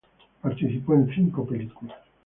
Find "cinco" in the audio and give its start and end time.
1.13-1.45